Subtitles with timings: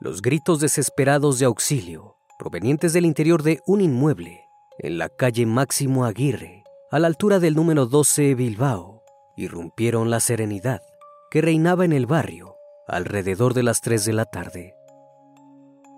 [0.00, 4.44] Los gritos desesperados de auxilio, provenientes del interior de un inmueble,
[4.78, 6.62] en la calle Máximo Aguirre,
[6.92, 9.02] a la altura del número 12 Bilbao,
[9.36, 10.82] irrumpieron la serenidad
[11.32, 12.54] que reinaba en el barrio
[12.86, 14.76] alrededor de las 3 de la tarde.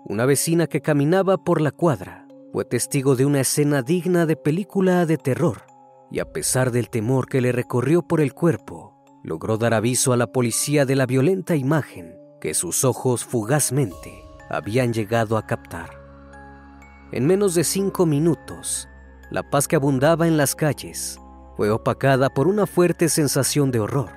[0.05, 5.05] Una vecina que caminaba por la cuadra fue testigo de una escena digna de película
[5.05, 5.67] de terror
[6.09, 10.17] y a pesar del temor que le recorrió por el cuerpo, logró dar aviso a
[10.17, 15.91] la policía de la violenta imagen que sus ojos fugazmente habían llegado a captar.
[17.13, 18.89] En menos de cinco minutos,
[19.29, 21.19] la paz que abundaba en las calles
[21.55, 24.09] fue opacada por una fuerte sensación de horror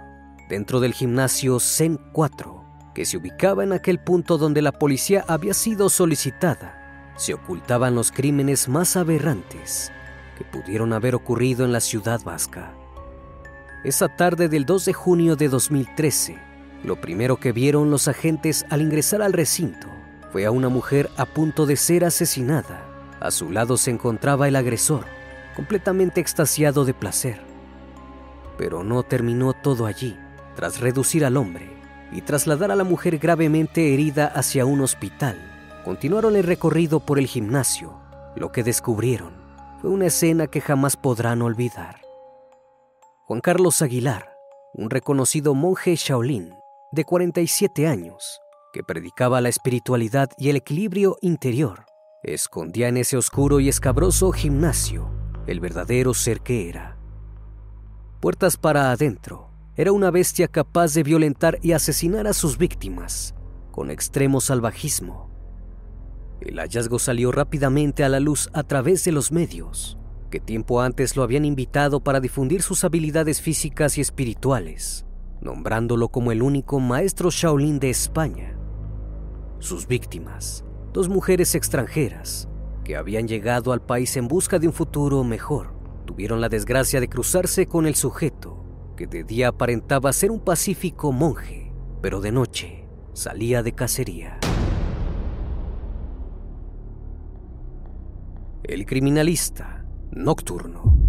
[0.49, 5.55] dentro del gimnasio Zen 4, que se ubicaba en aquel punto donde la policía había
[5.55, 7.13] sido solicitada.
[7.17, 9.93] Se ocultaban los crímenes más aberrantes
[10.39, 12.75] que pudieron haber ocurrido en la ciudad vasca.
[13.85, 16.39] Esa tarde del 2 de junio de 2013,
[16.85, 19.89] lo primero que vieron los agentes al ingresar al recinto
[20.31, 22.85] fue a una mujer a punto de ser asesinada.
[23.21, 25.05] A su lado se encontraba el agresor,
[25.57, 27.41] completamente extasiado de placer.
[28.59, 30.19] Pero no terminó todo allí.
[30.57, 31.69] Tras reducir al hombre
[32.13, 35.37] y trasladar a la mujer gravemente herida hacia un hospital,
[35.85, 37.99] continuaron el recorrido por el gimnasio.
[38.37, 39.33] Lo que descubrieron
[39.81, 42.01] fue una escena que jamás podrán olvidar.
[43.27, 44.37] Juan Carlos Aguilar,
[44.75, 46.55] un reconocido monje Shaolin,
[46.95, 48.41] de 47 años,
[48.73, 51.87] que predicaba la espiritualidad y el equilibrio interior,
[52.23, 55.11] escondía en ese oscuro y escabroso gimnasio
[55.47, 56.97] el verdadero ser que era.
[58.21, 63.35] Puertas para adentro, era una bestia capaz de violentar y asesinar a sus víctimas
[63.73, 65.31] con extremo salvajismo.
[66.41, 69.99] El hallazgo salió rápidamente a la luz a través de los medios,
[70.31, 75.05] que tiempo antes lo habían invitado para difundir sus habilidades físicas y espirituales
[75.45, 78.59] nombrándolo como el único maestro Shaolin de España.
[79.59, 82.49] Sus víctimas, dos mujeres extranjeras
[82.83, 85.75] que habían llegado al país en busca de un futuro mejor,
[86.07, 88.65] tuvieron la desgracia de cruzarse con el sujeto
[88.97, 94.39] que de día aparentaba ser un pacífico monje, pero de noche salía de cacería.
[98.63, 101.04] El criminalista nocturno.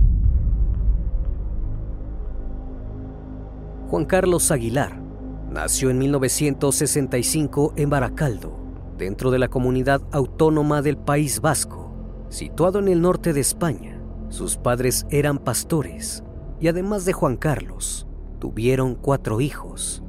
[3.96, 5.02] Juan Carlos Aguilar
[5.50, 8.60] nació en 1965 en Baracaldo,
[8.98, 11.96] dentro de la comunidad autónoma del País Vasco,
[12.28, 14.02] situado en el norte de España.
[14.28, 16.26] Sus padres eran pastores
[16.60, 18.06] y además de Juan Carlos,
[18.40, 20.04] tuvieron cuatro hijos.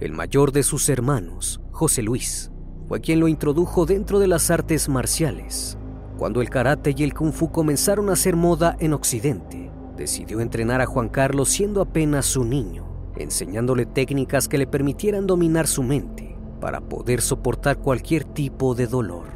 [0.00, 2.50] El mayor de sus hermanos, José Luis,
[2.88, 5.78] fue quien lo introdujo dentro de las artes marciales,
[6.18, 9.71] cuando el karate y el kung fu comenzaron a ser moda en Occidente
[10.02, 12.84] decidió entrenar a Juan Carlos siendo apenas un niño,
[13.16, 19.28] enseñándole técnicas que le permitieran dominar su mente para poder soportar cualquier tipo de dolor.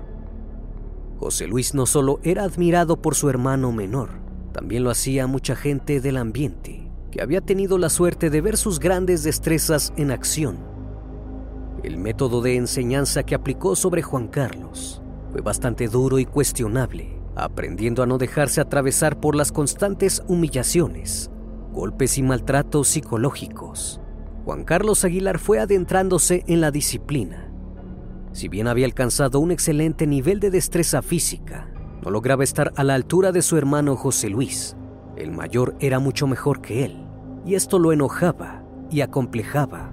[1.21, 4.11] José Luis no solo era admirado por su hermano menor,
[4.53, 8.81] también lo hacía mucha gente del ambiente, que había tenido la suerte de ver sus
[8.81, 10.59] grandes destrezas en acción.
[11.85, 15.01] El método de enseñanza que aplicó sobre Juan Carlos
[15.31, 21.31] fue bastante duro y cuestionable, aprendiendo a no dejarse atravesar por las constantes humillaciones,
[21.73, 24.01] golpes y maltratos psicológicos.
[24.45, 27.53] Juan Carlos Aguilar fue adentrándose en la disciplina.
[28.33, 31.71] Si bien había alcanzado un excelente nivel de destreza física,
[32.03, 34.77] no lograba estar a la altura de su hermano José Luis.
[35.17, 37.07] El mayor era mucho mejor que él,
[37.45, 39.93] y esto lo enojaba y acomplejaba.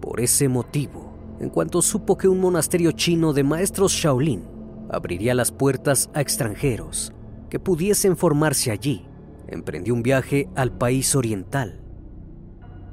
[0.00, 4.59] Por ese motivo, en cuanto supo que un monasterio chino de maestros Shaolin
[4.90, 7.12] abriría las puertas a extranjeros
[7.48, 9.06] que pudiesen formarse allí.
[9.48, 11.80] Emprendió un viaje al país oriental.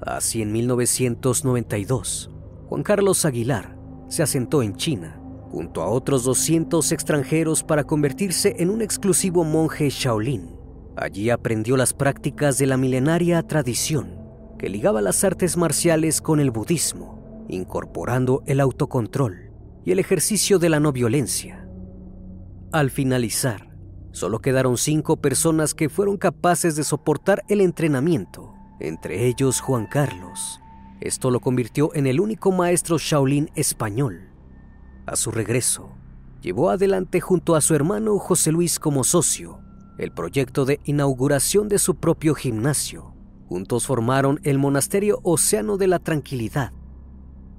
[0.02, 2.32] Así en 1992,
[2.68, 3.78] Juan Carlos Aguilar
[4.08, 5.20] se asentó en China
[5.52, 10.56] junto a otros 200 extranjeros para convertirse en un exclusivo monje Shaolin.
[10.96, 14.18] Allí aprendió las prácticas de la milenaria tradición
[14.58, 19.52] que ligaba las artes marciales con el budismo, incorporando el autocontrol
[19.86, 21.67] y el ejercicio de la no violencia
[22.72, 23.76] Al finalizar,
[24.12, 30.60] solo quedaron cinco personas que fueron capaces de soportar el entrenamiento, entre ellos Juan Carlos.
[31.00, 34.30] Esto lo convirtió en el único maestro Shaolin español.
[35.06, 35.96] A su regreso,
[36.42, 39.62] llevó adelante junto a su hermano José Luis como socio
[39.98, 43.14] el proyecto de inauguración de su propio gimnasio.
[43.48, 46.72] Juntos formaron el monasterio Océano de la Tranquilidad.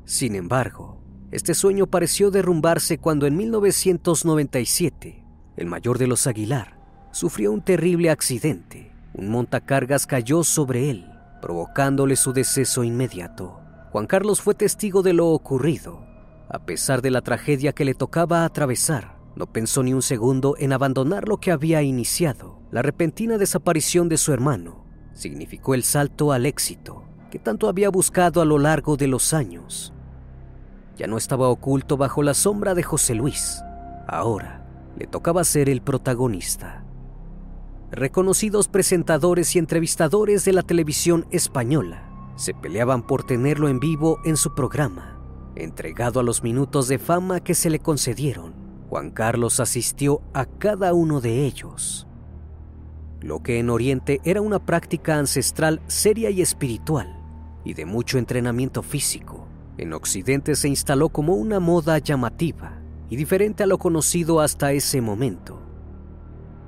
[0.05, 0.98] Sin embargo,
[1.31, 5.25] este sueño pareció derrumbarse cuando en 1997
[5.57, 6.79] el mayor de los Aguilar
[7.11, 8.93] sufrió un terrible accidente.
[9.13, 11.07] Un montacargas cayó sobre él,
[11.43, 13.61] provocándole su deceso inmediato.
[13.91, 16.07] Juan Carlos fue testigo de lo ocurrido.
[16.49, 20.73] A pesar de la tragedia que le tocaba atravesar, no pensó ni un segundo en
[20.73, 22.61] abandonar lo que había iniciado.
[22.71, 28.41] La repentina desaparición de su hermano significó el salto al éxito que tanto había buscado
[28.41, 29.93] a lo largo de los años.
[30.99, 33.63] Ya no estaba oculto bajo la sombra de José Luis.
[34.09, 34.67] Ahora
[34.99, 36.85] le tocaba ser el protagonista.
[37.93, 44.37] Reconocidos presentadores y entrevistadores de la televisión española se peleaban por tenerlo en vivo en
[44.37, 45.19] su programa,
[45.55, 48.55] entregado a los minutos de fama que se le concedieron.
[48.89, 52.09] Juan Carlos asistió a cada uno de ellos.
[53.21, 57.21] Lo que en Oriente era una práctica ancestral seria y espiritual,
[57.65, 59.48] y de mucho entrenamiento físico,
[59.79, 65.01] en Occidente se instaló como una moda llamativa y diferente a lo conocido hasta ese
[65.01, 65.63] momento.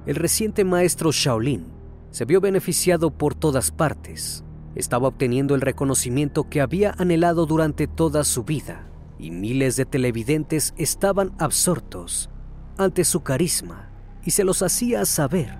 [0.07, 1.67] El reciente maestro Shaolin
[2.13, 4.45] se vio beneficiado por todas partes.
[4.77, 10.73] Estaba obteniendo el reconocimiento que había anhelado durante toda su vida y miles de televidentes
[10.79, 12.31] estaban absortos
[12.79, 13.91] ante su carisma
[14.25, 15.59] y se los hacía saber.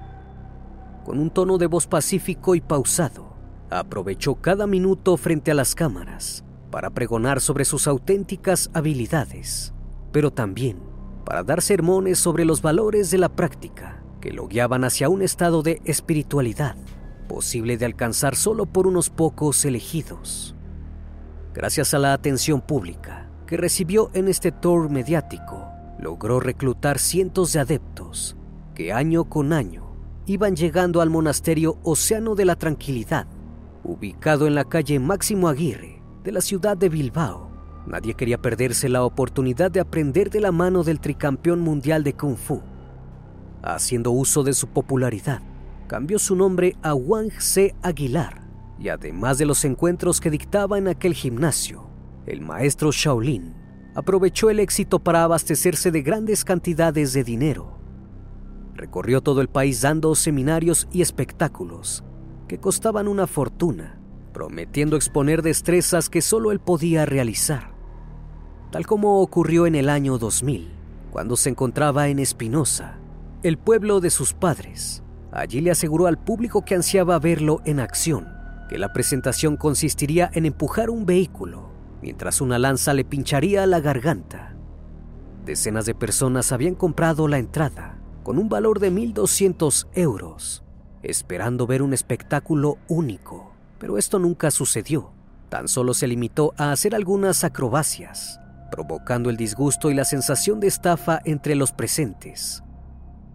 [1.05, 3.35] Con un tono de voz pacífico y pausado,
[3.71, 9.75] aprovechó cada minuto frente a las cámaras para pregonar sobre sus auténticas habilidades,
[10.13, 10.79] pero también
[11.25, 15.63] para dar sermones sobre los valores de la práctica que lo guiaban hacia un estado
[15.63, 16.77] de espiritualidad
[17.29, 20.57] posible de alcanzar solo por unos pocos elegidos.
[21.55, 25.69] Gracias a la atención pública, que recibió en este tour mediático,
[26.01, 28.37] logró reclutar cientos de adeptos
[28.75, 29.95] que año con año
[30.27, 33.29] iban llegando al monasterio Océano de la Tranquilidad,
[33.85, 37.51] ubicado en la calle Máximo Aguirre de la ciudad de Bilbao.
[37.87, 42.37] Nadie quería perderse la oportunidad de aprender de la mano del tricampeón mundial de Kung
[42.37, 42.61] Fu.
[43.63, 45.43] Haciendo uso de su popularidad,
[45.87, 47.75] cambió su nombre a Wang C.
[47.83, 48.41] Aguilar
[48.79, 51.91] y además de los encuentros que dictaba en aquel gimnasio,
[52.27, 53.55] el maestro Shaolin
[53.95, 57.77] aprovechó el éxito para abastecerse de grandes cantidades de dinero.
[58.75, 62.03] Recorrió todo el país dando seminarios y espectáculos
[62.49, 64.00] que costaban una fortuna,
[64.33, 67.75] prometiendo exponer destrezas que solo él podía realizar.
[68.71, 70.71] Tal como ocurrió en el año 2000,
[71.11, 72.99] cuando se encontraba en Espinosa,
[73.43, 75.03] el pueblo de sus padres.
[75.33, 78.29] Allí le aseguró al público que ansiaba verlo en acción,
[78.69, 81.71] que la presentación consistiría en empujar un vehículo
[82.03, 84.55] mientras una lanza le pincharía la garganta.
[85.45, 90.63] Decenas de personas habían comprado la entrada con un valor de 1.200 euros,
[91.03, 93.50] esperando ver un espectáculo único,
[93.81, 95.13] pero esto nunca sucedió.
[95.49, 98.39] Tan solo se limitó a hacer algunas acrobacias,
[98.71, 102.63] provocando el disgusto y la sensación de estafa entre los presentes.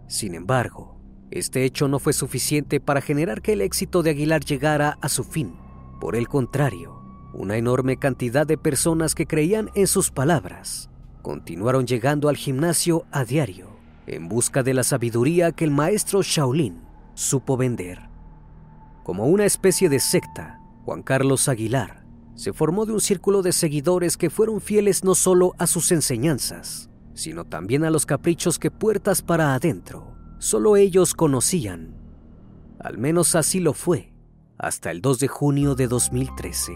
[0.06, 0.98] Sin embargo,
[1.30, 5.24] este hecho no fue suficiente para generar que el éxito de Aguilar llegara a su
[5.24, 5.56] fin.
[6.00, 7.02] Por el contrario,
[7.34, 10.88] una enorme cantidad de personas que creían en sus palabras
[11.20, 13.76] continuaron llegando al gimnasio a diario
[14.06, 16.80] en busca de la sabiduría que el maestro Shaolin
[17.14, 18.05] supo vender.
[19.06, 24.16] Como una especie de secta, Juan Carlos Aguilar se formó de un círculo de seguidores
[24.16, 29.22] que fueron fieles no solo a sus enseñanzas, sino también a los caprichos que puertas
[29.22, 31.94] para adentro solo ellos conocían.
[32.80, 34.12] Al menos así lo fue
[34.58, 36.72] hasta el 2 de junio de 2013.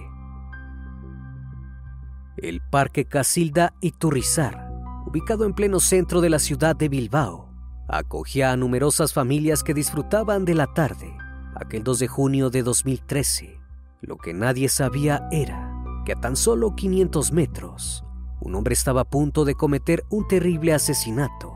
[2.36, 4.70] El Parque Casilda Iturrizar,
[5.04, 7.52] ubicado en pleno centro de la ciudad de Bilbao,
[7.88, 11.12] acogía a numerosas familias que disfrutaban de la tarde,
[11.60, 13.60] aquel 2 de junio de 2013.
[14.00, 15.72] Lo que nadie sabía era
[16.04, 18.04] que a tan solo 500 metros,
[18.40, 21.52] un hombre estaba a punto de cometer un terrible asesinato.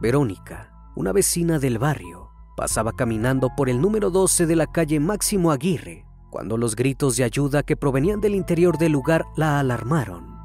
[0.00, 5.50] Verónica, una vecina del barrio, pasaba caminando por el número 12 de la calle Máximo
[5.50, 10.36] Aguirre cuando los gritos de ayuda que provenían del interior del lugar la alarmaron.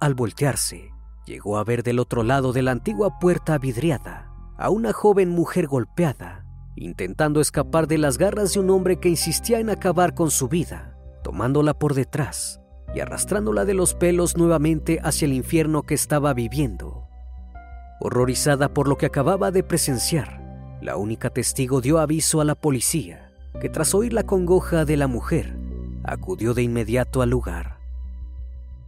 [0.00, 0.90] Al voltearse,
[1.26, 5.66] llegó a ver del otro lado de la antigua puerta vidriada a una joven mujer
[5.66, 6.41] golpeada,
[6.76, 10.96] intentando escapar de las garras de un hombre que insistía en acabar con su vida,
[11.22, 12.60] tomándola por detrás
[12.94, 17.08] y arrastrándola de los pelos nuevamente hacia el infierno que estaba viviendo.
[18.00, 20.42] Horrorizada por lo que acababa de presenciar,
[20.80, 25.06] la única testigo dio aviso a la policía, que tras oír la congoja de la
[25.06, 25.56] mujer,
[26.04, 27.78] acudió de inmediato al lugar.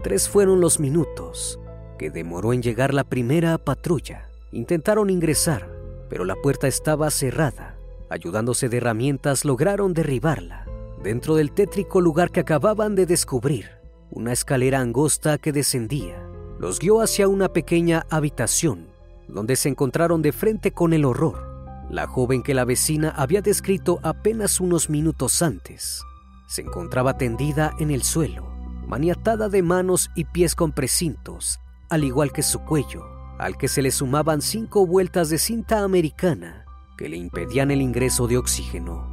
[0.03, 1.59] Tres fueron los minutos
[1.99, 4.29] que demoró en llegar la primera patrulla.
[4.53, 5.71] Intentaron ingresar,
[6.11, 7.74] pero la puerta estaba cerrada.
[8.11, 10.67] Ayudándose de herramientas lograron derribarla.
[11.03, 13.71] Dentro del tétrico lugar que acababan de descubrir,
[14.11, 16.23] una escalera angosta que descendía,
[16.59, 18.89] los guió hacia una pequeña habitación,
[19.29, 21.87] donde se encontraron de frente con el horror.
[21.91, 26.03] La joven que la vecina había descrito apenas unos minutos antes
[26.47, 28.47] se encontraba tendida en el suelo,
[28.87, 31.59] maniatada de manos y pies con precintos,
[31.91, 33.05] al igual que su cuello,
[33.39, 36.64] al que se le sumaban cinco vueltas de cinta americana
[36.97, 39.09] que le impedían el ingreso de oxígeno.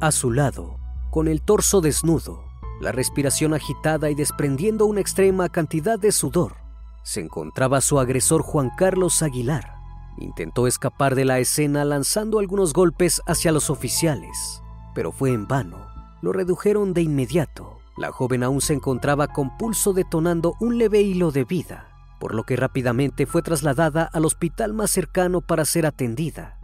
[0.00, 0.78] A su lado,
[1.10, 2.44] con el torso desnudo,
[2.80, 6.54] la respiración agitada y desprendiendo una extrema cantidad de sudor,
[7.02, 9.74] se encontraba su agresor Juan Carlos Aguilar.
[10.18, 14.62] Intentó escapar de la escena lanzando algunos golpes hacia los oficiales,
[14.94, 15.88] pero fue en vano.
[16.22, 17.78] Lo redujeron de inmediato.
[17.96, 22.44] La joven aún se encontraba con pulso detonando un leve hilo de vida, por lo
[22.44, 26.59] que rápidamente fue trasladada al hospital más cercano para ser atendida.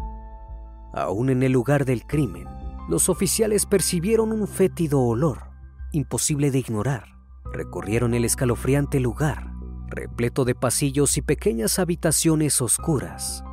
[0.97, 2.49] Aún en el lugar del crimen,
[2.88, 5.50] los oficiales percibieron un fétido olor,
[5.93, 7.17] imposible de ignorar.
[7.53, 9.53] Recorrieron el escalofriante lugar,
[9.88, 13.45] repleto de pasillos y pequeñas habitaciones oscuras,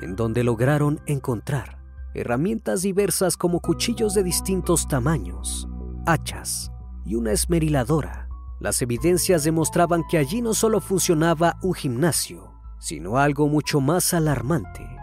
[0.00, 5.68] en donde lograron encontrar herramientas diversas como cuchillos de distintos tamaños,
[6.06, 6.72] hachas
[7.04, 8.28] y una esmeriladora.
[8.58, 14.97] Las evidencias demostraban que allí no solo funcionaba un gimnasio, sino algo mucho más alarmante.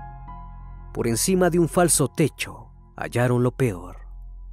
[0.95, 3.97] Por encima de un falso techo, hallaron lo peor.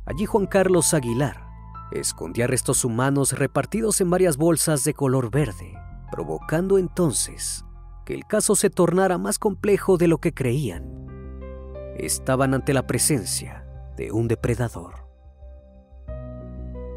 [0.04, 1.46] Allí Juan Carlos Aguilar
[1.92, 5.72] escondía restos humanos repartidos en varias bolsas de color verde,
[6.10, 7.64] provocando entonces
[8.04, 11.06] que el caso se tornara más complejo de lo que creían.
[11.96, 13.64] Estaban ante la presencia
[13.96, 15.06] de un depredador.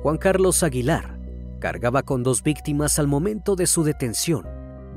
[0.02, 1.20] Juan Carlos Aguilar
[1.60, 4.48] cargaba con dos víctimas al momento de su detención,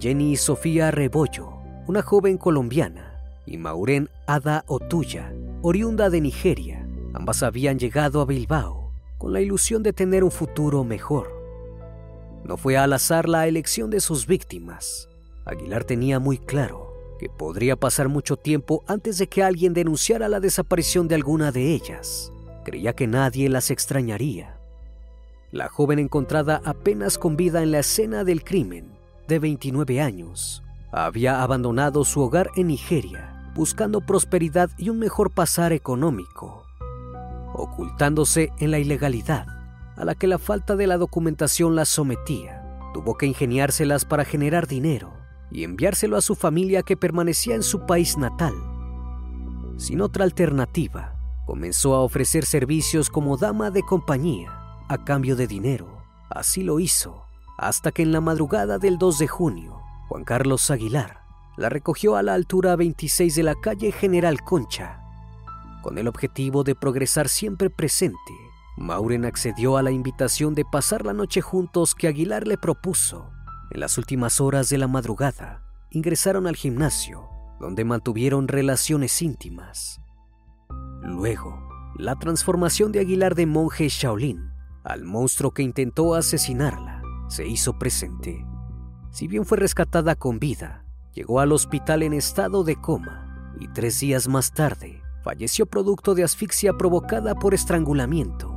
[0.01, 3.08] Jenny y Sofía Rebollo, una joven colombiana,
[3.49, 6.87] y Maureen Ada Otuya, oriunda de Nigeria.
[7.15, 11.33] Ambas habían llegado a Bilbao con la ilusión de tener un futuro mejor.
[12.45, 15.09] No fue al azar la elección de sus víctimas.
[15.45, 20.41] Aguilar tenía muy claro que podría pasar mucho tiempo antes de que alguien denunciara la
[20.41, 22.33] desaparición de alguna de ellas.
[22.65, 24.61] Creía que nadie las extrañaría.
[25.51, 28.93] La joven encontrada apenas con vida en la escena del crimen,
[29.27, 30.63] de 29 años,
[30.93, 36.63] había abandonado su hogar en Nigeria, buscando prosperidad y un mejor pasar económico
[37.55, 39.49] ocultándose en la ilegalidad
[39.97, 42.63] a la que la falta de la documentación la sometía.
[42.95, 45.13] Tuvo que ingeniárselas para generar dinero
[45.51, 48.55] y enviárselo a su familia que permanecía en su país natal.
[49.77, 54.53] Sin otra alternativa, comenzó a ofrecer servicios como dama de compañía
[54.89, 56.05] a cambio de dinero.
[56.31, 57.25] Así lo hizo,
[57.59, 61.18] hasta que en la madrugada del 2 de junio, Juan Carlos Aguilar
[61.59, 65.03] la recogió a la altura 26 de la calle General Concha
[65.83, 68.19] con el objetivo de progresar siempre presente,
[68.77, 73.31] Mauren accedió a la invitación de pasar la noche juntos que Aguilar le propuso.
[73.71, 77.29] En las últimas horas de la madrugada, ingresaron al gimnasio,
[77.61, 80.01] donde mantuvieron relaciones íntimas.
[81.03, 81.59] Luego,
[81.97, 84.51] la transformación de Aguilar de monje Shaolin
[84.85, 88.45] al monstruo que intentó asesinarla se hizo presente.
[89.11, 90.85] Si bien fue rescatada con vida,
[91.19, 96.23] llegó al hospital en estado de coma y tres días más tarde falleció producto de
[96.23, 98.55] asfixia provocada por estrangulamiento.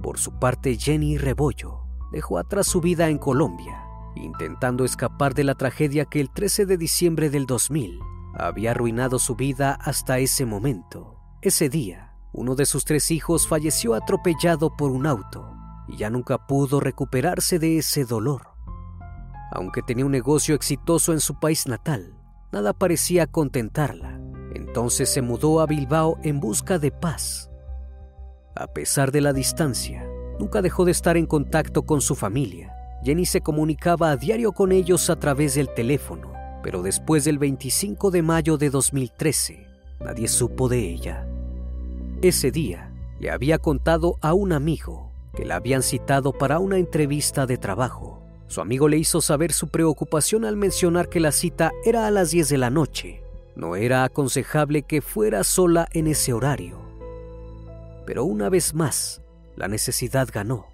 [0.00, 1.80] Por su parte, Jenny Rebollo
[2.12, 3.82] dejó atrás su vida en Colombia,
[4.14, 7.98] intentando escapar de la tragedia que el 13 de diciembre del 2000
[8.38, 11.16] había arruinado su vida hasta ese momento.
[11.40, 15.52] Ese día, uno de sus tres hijos falleció atropellado por un auto
[15.88, 18.51] y ya nunca pudo recuperarse de ese dolor.
[19.52, 22.14] Aunque tenía un negocio exitoso en su país natal,
[22.50, 24.18] nada parecía contentarla
[24.54, 27.50] entonces se mudó a Bilbao en busca de paz.
[28.54, 30.06] A pesar de la distancia,
[30.38, 32.72] nunca dejó de estar en contacto con su familia.
[33.04, 36.32] Jenny se comunicaba a diario con ellos a través del teléfono,
[36.62, 39.66] pero después del 25 de mayo de 2013,
[40.00, 41.26] nadie supo de ella.
[42.20, 47.46] Ese día, le había contado a un amigo que la habían citado para una entrevista
[47.46, 48.21] de trabajo.
[48.52, 52.32] Su amigo le hizo saber su preocupación al mencionar que la cita era a las
[52.32, 53.22] 10 de la noche
[53.54, 56.78] no era aconsejable que fuera sola en ese horario.
[58.06, 59.22] Pero una vez más,
[59.56, 60.66] la necesidad ganó.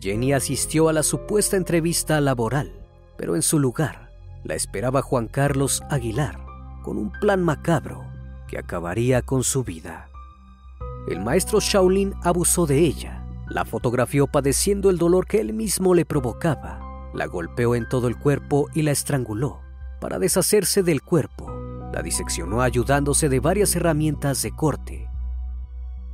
[0.00, 2.72] Jenny asistió a la supuesta entrevista laboral,
[3.16, 4.10] pero en su lugar,
[4.44, 6.44] la esperaba Juan Carlos Aguilar
[6.82, 8.04] con un plan macabro
[8.48, 10.08] que acabaría con su vida.
[11.08, 16.04] El maestro Shaolin abusó de ella, la fotografió padeciendo el dolor que él mismo le
[16.04, 16.80] provocaba,
[17.14, 19.60] la golpeó en todo el cuerpo y la estranguló.
[20.00, 21.50] Para deshacerse del cuerpo,
[21.92, 25.08] la diseccionó ayudándose de varias herramientas de corte.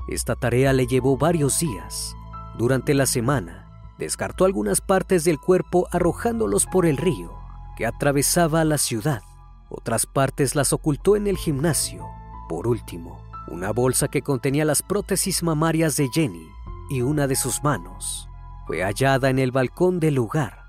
[0.09, 2.15] Esta tarea le llevó varios días.
[2.59, 7.33] Durante la semana, descartó algunas partes del cuerpo arrojándolos por el río
[7.77, 9.23] que atravesaba la ciudad.
[9.69, 12.07] Otras partes las ocultó en el gimnasio.
[12.49, 16.49] Por último, una bolsa que contenía las prótesis mamarias de Jenny
[16.91, 18.29] y una de sus manos
[18.67, 20.68] fue hallada en el balcón del lugar.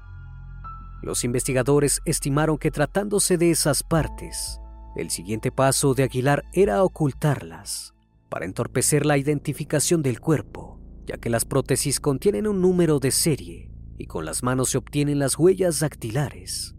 [1.01, 4.59] Los investigadores estimaron que tratándose de esas partes,
[4.95, 7.93] el siguiente paso de Aguilar era ocultarlas
[8.29, 13.71] para entorpecer la identificación del cuerpo, ya que las prótesis contienen un número de serie
[13.97, 16.75] y con las manos se obtienen las huellas dactilares.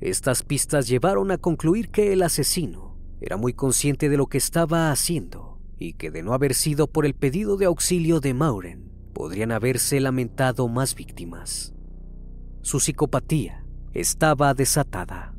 [0.00, 4.90] Estas pistas llevaron a concluir que el asesino era muy consciente de lo que estaba
[4.90, 9.52] haciendo y que de no haber sido por el pedido de auxilio de Mauren, podrían
[9.52, 11.73] haberse lamentado más víctimas.
[12.64, 15.34] Su psicopatía estaba desatada.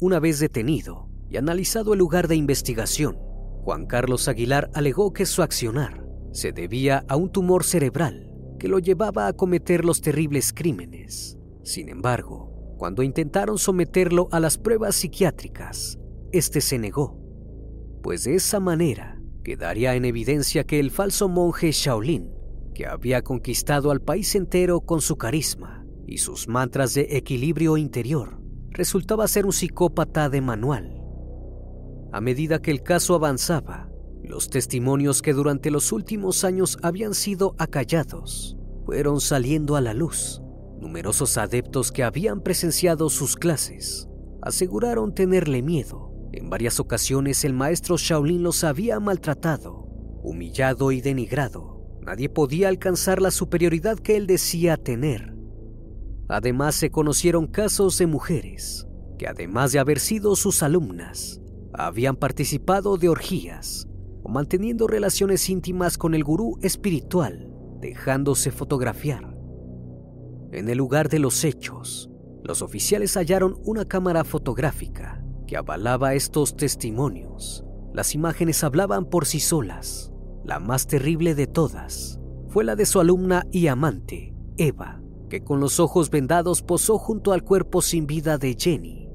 [0.00, 3.16] Una vez detenido y analizado el lugar de investigación,
[3.62, 8.80] Juan Carlos Aguilar alegó que su accionar se debía a un tumor cerebral que lo
[8.80, 11.38] llevaba a cometer los terribles crímenes.
[11.62, 15.96] Sin embargo, cuando intentaron someterlo a las pruebas psiquiátricas,
[16.32, 17.16] este se negó,
[18.02, 22.39] pues de esa manera quedaría en evidencia que el falso monje Shaolin,
[22.80, 28.40] que había conquistado al país entero con su carisma y sus mantras de equilibrio interior,
[28.70, 30.98] resultaba ser un psicópata de manual.
[32.10, 33.90] A medida que el caso avanzaba,
[34.24, 38.56] los testimonios que durante los últimos años habían sido acallados
[38.86, 40.40] fueron saliendo a la luz
[40.80, 44.08] Numerosos adeptos que habían presenciado sus clases
[44.40, 46.14] aseguraron tenerle miedo.
[46.32, 49.86] En varias ocasiones el maestro Shaolin los había maltratado,
[50.22, 51.79] humillado y denigrado.
[52.04, 55.34] Nadie podía alcanzar la superioridad que él decía tener.
[56.28, 58.86] Además se conocieron casos de mujeres
[59.20, 61.42] que además de haber sido sus alumnas,
[61.74, 63.86] habían participado de orgías
[64.22, 69.36] o manteniendo relaciones íntimas con el gurú espiritual, dejándose fotografiar.
[70.52, 72.08] En el lugar de los hechos,
[72.42, 77.62] los oficiales hallaron una cámara fotográfica que avalaba estos testimonios.
[77.92, 80.14] Las imágenes hablaban por sí solas.
[80.50, 85.60] La más terrible de todas fue la de su alumna y amante, Eva, que con
[85.60, 89.08] los ojos vendados posó junto al cuerpo sin vida de Jenny.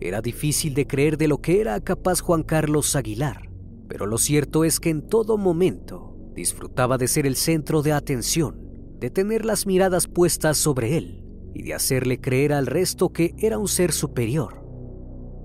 [0.00, 3.50] Era difícil de creer de lo que era capaz Juan Carlos Aguilar,
[3.88, 8.62] pero lo cierto es que en todo momento disfrutaba de ser el centro de atención
[9.00, 13.58] de tener las miradas puestas sobre él y de hacerle creer al resto que era
[13.58, 14.64] un ser superior.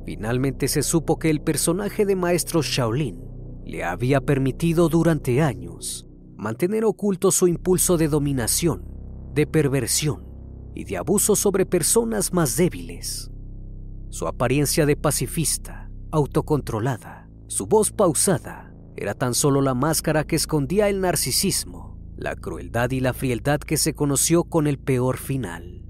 [0.06, 3.33] Finalmente se supo que el personaje de Maestro Shaolin
[3.65, 8.86] le había permitido durante años mantener oculto su impulso de dominación,
[9.34, 10.26] de perversión
[10.76, 13.32] y de abuso sobre personas más débiles.
[14.10, 20.89] Su apariencia de pacifista, autocontrolada, su voz pausada, era tan solo la máscara que escondía
[20.89, 25.84] el narcisismo la crueldad y la frialdad que se conoció con el peor final.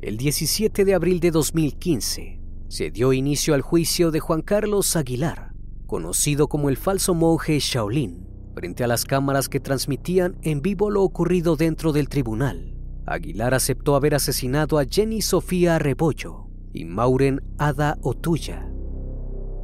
[0.00, 5.49] El 17 de abril de 2015 se dio inicio al juicio de Juan Carlos Aguilar,
[5.90, 8.24] conocido como el falso monje Shaolin,
[8.54, 12.76] frente a las cámaras que transmitían en vivo lo ocurrido dentro del tribunal.
[13.06, 18.70] Aguilar aceptó haber asesinado a Jenny Sofía Rebollo y Mauren Ada Otuya,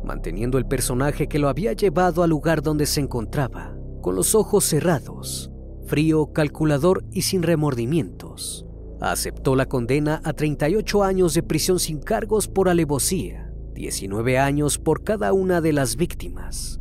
[0.02, 4.64] manteniendo el personaje que lo había llevado al lugar donde se encontraba con los ojos
[4.64, 5.52] cerrados,
[5.86, 8.66] frío, calculador y sin remordimientos.
[9.00, 13.45] Aceptó la condena a 38 años de prisión sin cargos por alevosía,
[13.76, 16.80] 19 años por cada una de las víctimas.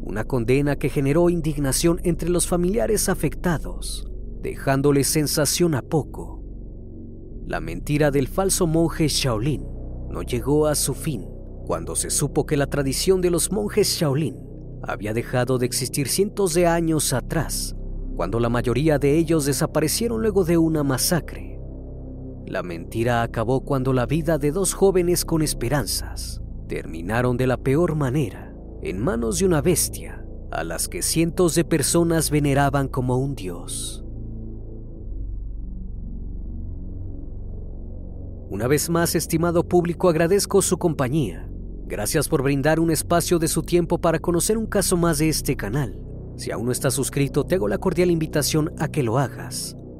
[0.00, 6.42] Una condena que generó indignación entre los familiares afectados, dejándole sensación a poco.
[7.46, 9.62] La mentira del falso monje Shaolin
[10.08, 11.28] no llegó a su fin
[11.66, 14.36] cuando se supo que la tradición de los monjes Shaolin
[14.82, 17.76] había dejado de existir cientos de años atrás,
[18.16, 21.47] cuando la mayoría de ellos desaparecieron luego de una masacre.
[22.48, 27.94] La mentira acabó cuando la vida de dos jóvenes con esperanzas terminaron de la peor
[27.94, 33.34] manera, en manos de una bestia a las que cientos de personas veneraban como un
[33.34, 34.04] dios.
[38.50, 41.48] Una vez más, estimado público, agradezco su compañía
[41.88, 45.56] Gracias por brindar un espacio de su tiempo para conocer un caso más de este
[45.56, 45.98] canal.
[46.36, 49.74] Si aún no estás suscrito, te hago la cordial invitación a que lo hagas.